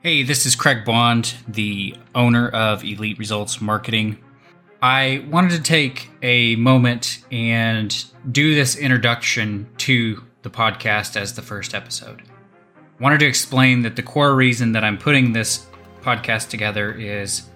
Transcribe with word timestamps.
Hey, 0.00 0.22
this 0.22 0.46
is 0.46 0.54
Kraig 0.54 0.84
Bond, 0.84 1.34
the 1.48 1.92
owner 2.14 2.48
of 2.50 2.84
Elite 2.84 3.18
Results 3.18 3.60
Marketing. 3.60 4.16
I 4.80 5.26
wanted 5.28 5.50
to 5.50 5.60
take 5.60 6.08
a 6.22 6.54
moment 6.54 7.24
and 7.32 8.04
do 8.30 8.54
this 8.54 8.76
introduction 8.76 9.68
to 9.78 10.22
the 10.42 10.50
podcast 10.50 11.16
as 11.16 11.34
the 11.34 11.42
first 11.42 11.74
episode. 11.74 12.22
Wanted 13.00 13.18
to 13.18 13.26
explain 13.26 13.82
that 13.82 13.96
the 13.96 14.04
core 14.04 14.36
reason 14.36 14.70
that 14.70 14.84
I'm 14.84 14.98
putting 14.98 15.32
this 15.32 15.66
podcast 16.00 16.48
together 16.48 16.92
is 16.92 17.48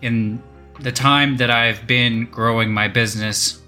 in 0.00 0.42
the 0.80 0.92
time 0.92 1.36
that 1.36 1.50
I've 1.50 1.86
been 1.86 2.24
growing 2.30 2.72
my 2.72 2.88
business, 2.88 3.60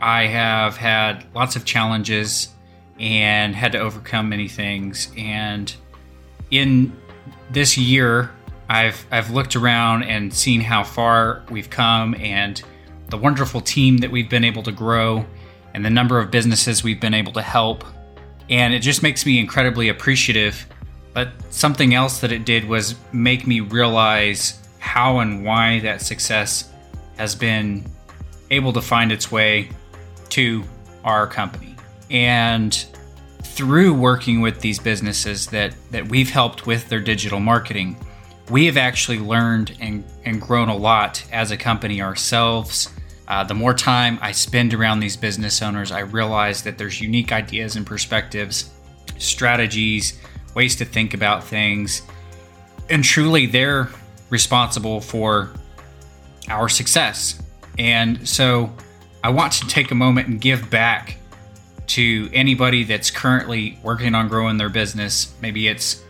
I 0.00 0.28
have 0.28 0.76
had 0.76 1.26
lots 1.34 1.56
of 1.56 1.64
challenges 1.64 2.50
and 3.00 3.56
had 3.56 3.72
to 3.72 3.78
overcome 3.78 4.28
many 4.28 4.46
things. 4.46 5.10
And 5.16 5.74
in 6.52 6.96
this 7.50 7.78
year, 7.78 8.30
I've 8.68 9.06
I've 9.10 9.30
looked 9.30 9.56
around 9.56 10.04
and 10.04 10.32
seen 10.32 10.60
how 10.60 10.82
far 10.82 11.42
we've 11.50 11.70
come 11.70 12.14
and 12.16 12.60
the 13.08 13.16
wonderful 13.16 13.60
team 13.60 13.98
that 13.98 14.10
we've 14.10 14.28
been 14.28 14.44
able 14.44 14.62
to 14.64 14.72
grow 14.72 15.24
and 15.74 15.84
the 15.84 15.90
number 15.90 16.18
of 16.18 16.30
businesses 16.30 16.82
we've 16.82 17.00
been 17.00 17.14
able 17.14 17.32
to 17.32 17.42
help. 17.42 17.84
And 18.48 18.74
it 18.74 18.80
just 18.80 19.02
makes 19.02 19.26
me 19.26 19.38
incredibly 19.38 19.88
appreciative. 19.88 20.66
But 21.12 21.30
something 21.50 21.94
else 21.94 22.20
that 22.20 22.32
it 22.32 22.44
did 22.44 22.68
was 22.68 22.94
make 23.12 23.46
me 23.46 23.60
realize 23.60 24.60
how 24.78 25.20
and 25.20 25.44
why 25.44 25.80
that 25.80 26.00
success 26.02 26.72
has 27.16 27.34
been 27.34 27.84
able 28.50 28.72
to 28.72 28.82
find 28.82 29.10
its 29.10 29.32
way 29.32 29.70
to 30.30 30.62
our 31.04 31.26
company. 31.26 31.76
And 32.10 32.86
through 33.46 33.94
working 33.94 34.40
with 34.40 34.60
these 34.60 34.78
businesses 34.78 35.46
that, 35.46 35.74
that 35.90 36.08
we've 36.08 36.30
helped 36.30 36.66
with 36.66 36.88
their 36.88 37.00
digital 37.00 37.40
marketing, 37.40 37.96
we 38.50 38.66
have 38.66 38.76
actually 38.76 39.18
learned 39.18 39.76
and, 39.80 40.04
and 40.24 40.40
grown 40.40 40.68
a 40.68 40.76
lot 40.76 41.24
as 41.32 41.50
a 41.50 41.56
company 41.56 42.00
ourselves. 42.00 42.90
Uh, 43.28 43.42
the 43.42 43.54
more 43.54 43.74
time 43.74 44.18
I 44.22 44.32
spend 44.32 44.72
around 44.72 45.00
these 45.00 45.16
business 45.16 45.62
owners, 45.62 45.90
I 45.90 46.00
realize 46.00 46.62
that 46.62 46.78
there's 46.78 47.00
unique 47.00 47.32
ideas 47.32 47.76
and 47.76 47.84
perspectives, 47.84 48.70
strategies, 49.18 50.18
ways 50.54 50.76
to 50.76 50.84
think 50.84 51.14
about 51.14 51.42
things. 51.42 52.02
And 52.88 53.02
truly, 53.02 53.46
they're 53.46 53.88
responsible 54.30 55.00
for 55.00 55.52
our 56.48 56.68
success. 56.68 57.42
And 57.78 58.26
so 58.28 58.72
I 59.24 59.30
want 59.30 59.54
to 59.54 59.66
take 59.66 59.90
a 59.90 59.94
moment 59.94 60.28
and 60.28 60.40
give 60.40 60.70
back 60.70 61.18
to 61.88 62.28
anybody 62.32 62.84
that's 62.84 63.10
currently 63.10 63.78
working 63.82 64.14
on 64.14 64.28
growing 64.28 64.56
their 64.56 64.68
business. 64.68 65.34
Maybe 65.40 65.68
it's 65.68 66.02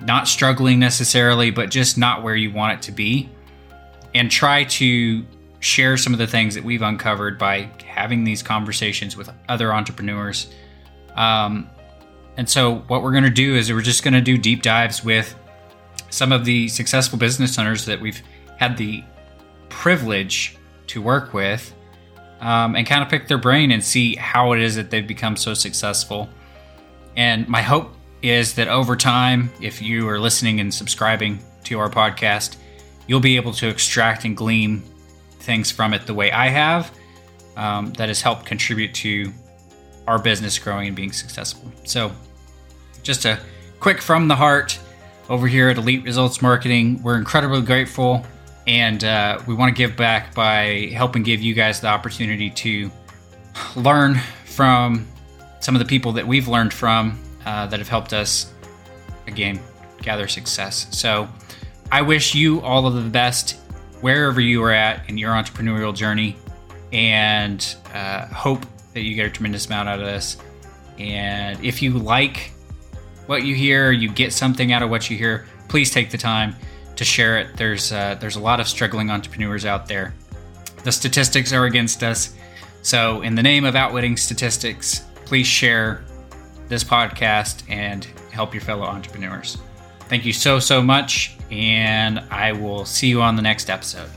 not 0.00 0.28
struggling 0.28 0.78
necessarily, 0.78 1.50
but 1.50 1.70
just 1.70 1.96
not 1.96 2.22
where 2.22 2.36
you 2.36 2.52
want 2.52 2.74
it 2.74 2.82
to 2.82 2.92
be. 2.92 3.30
And 4.14 4.30
try 4.30 4.64
to 4.64 5.24
share 5.60 5.96
some 5.96 6.12
of 6.12 6.18
the 6.18 6.26
things 6.26 6.54
that 6.54 6.62
we've 6.62 6.82
uncovered 6.82 7.38
by 7.38 7.70
having 7.86 8.24
these 8.24 8.42
conversations 8.42 9.16
with 9.16 9.30
other 9.48 9.72
entrepreneurs. 9.72 10.52
Um, 11.16 11.68
and 12.36 12.48
so, 12.48 12.76
what 12.88 13.02
we're 13.02 13.12
going 13.12 13.24
to 13.24 13.30
do 13.30 13.56
is 13.56 13.72
we're 13.72 13.80
just 13.80 14.04
going 14.04 14.14
to 14.14 14.20
do 14.20 14.36
deep 14.36 14.62
dives 14.62 15.04
with 15.04 15.34
some 16.10 16.32
of 16.32 16.44
the 16.44 16.68
successful 16.68 17.18
business 17.18 17.58
owners 17.58 17.86
that 17.86 18.00
we've 18.00 18.22
had 18.58 18.76
the 18.76 19.02
privilege 19.68 20.56
to 20.88 21.00
work 21.00 21.32
with 21.32 21.74
um, 22.40 22.76
and 22.76 22.86
kind 22.86 23.02
of 23.02 23.08
pick 23.08 23.28
their 23.28 23.38
brain 23.38 23.70
and 23.70 23.82
see 23.82 24.16
how 24.16 24.52
it 24.52 24.60
is 24.60 24.76
that 24.76 24.90
they've 24.90 25.06
become 25.06 25.36
so 25.36 25.54
successful. 25.54 26.28
And 27.16 27.48
my 27.48 27.62
hope 27.62 27.94
is 28.22 28.54
that 28.54 28.68
over 28.68 28.96
time, 28.96 29.50
if 29.60 29.82
you 29.82 30.08
are 30.08 30.18
listening 30.18 30.60
and 30.60 30.72
subscribing 30.72 31.38
to 31.64 31.78
our 31.78 31.90
podcast, 31.90 32.56
you'll 33.06 33.20
be 33.20 33.36
able 33.36 33.52
to 33.52 33.68
extract 33.68 34.24
and 34.24 34.36
glean 34.36 34.82
things 35.40 35.70
from 35.70 35.92
it 35.94 36.06
the 36.06 36.14
way 36.14 36.32
I 36.32 36.48
have 36.48 36.90
um, 37.56 37.92
that 37.94 38.08
has 38.08 38.20
helped 38.20 38.46
contribute 38.46 38.94
to 38.94 39.32
our 40.06 40.18
business 40.18 40.58
growing 40.58 40.88
and 40.88 40.96
being 40.96 41.12
successful. 41.12 41.70
So, 41.84 42.12
just 43.02 43.24
a 43.26 43.38
quick 43.80 44.00
from 44.00 44.28
the 44.28 44.36
heart 44.36 44.78
over 45.28 45.46
here 45.46 45.68
at 45.68 45.76
Elite 45.76 46.04
Results 46.04 46.42
Marketing. 46.42 47.02
We're 47.02 47.16
incredibly 47.16 47.62
grateful 47.62 48.24
and 48.66 49.02
uh, 49.04 49.40
we 49.46 49.54
want 49.54 49.74
to 49.74 49.76
give 49.76 49.96
back 49.96 50.34
by 50.34 50.90
helping 50.92 51.22
give 51.22 51.40
you 51.40 51.54
guys 51.54 51.80
the 51.80 51.88
opportunity 51.88 52.50
to 52.50 52.90
learn 53.76 54.16
from 54.44 55.06
some 55.60 55.74
of 55.74 55.78
the 55.78 55.84
people 55.84 56.12
that 56.12 56.26
we've 56.26 56.48
learned 56.48 56.72
from 56.72 57.20
uh, 57.44 57.66
that 57.66 57.78
have 57.78 57.88
helped 57.88 58.12
us 58.12 58.52
again 59.26 59.60
gather 60.02 60.28
success. 60.28 60.86
So 60.90 61.28
i 61.92 62.00
wish 62.02 62.34
you 62.34 62.60
all 62.62 62.86
of 62.86 62.94
the 62.94 63.10
best 63.10 63.58
wherever 64.00 64.40
you 64.40 64.62
are 64.62 64.72
at 64.72 65.08
in 65.08 65.18
your 65.18 65.32
entrepreneurial 65.32 65.94
journey. 65.94 66.36
And 66.92 67.64
uh, 67.92 68.26
hope 68.26 68.64
that 68.92 69.02
you 69.02 69.14
get 69.14 69.26
a 69.26 69.30
tremendous 69.30 69.66
amount 69.66 69.88
out 69.88 70.00
of 70.00 70.06
this. 70.06 70.36
And 70.98 71.62
if 71.64 71.82
you 71.82 71.92
like 71.94 72.52
what 73.26 73.42
you 73.44 73.54
hear 73.54 73.90
you 73.90 74.08
get 74.08 74.32
something 74.32 74.72
out 74.72 74.82
of 74.82 74.90
what 74.90 75.08
you 75.08 75.16
hear 75.16 75.46
please 75.68 75.90
take 75.90 76.10
the 76.10 76.18
time 76.18 76.54
to 76.96 77.04
share 77.04 77.38
it. 77.38 77.56
There's 77.56 77.92
uh, 77.92 78.16
there's 78.20 78.36
a 78.36 78.40
lot 78.40 78.60
of 78.60 78.68
struggling 78.68 79.10
entrepreneurs 79.10 79.64
out 79.64 79.86
there. 79.86 80.14
The 80.84 80.92
statistics 80.92 81.52
are 81.52 81.64
against 81.64 82.02
us. 82.02 82.34
So, 82.82 83.22
in 83.22 83.34
the 83.34 83.42
name 83.42 83.64
of 83.64 83.76
outwitting 83.76 84.16
statistics, 84.16 85.04
please 85.24 85.46
share 85.46 86.04
this 86.68 86.84
podcast 86.84 87.62
and 87.70 88.04
help 88.30 88.52
your 88.52 88.60
fellow 88.60 88.84
entrepreneurs. 88.84 89.56
Thank 90.00 90.26
you 90.26 90.32
so, 90.32 90.58
so 90.58 90.82
much, 90.82 91.36
and 91.50 92.18
I 92.30 92.52
will 92.52 92.84
see 92.84 93.08
you 93.08 93.22
on 93.22 93.36
the 93.36 93.42
next 93.42 93.70
episode. 93.70 94.10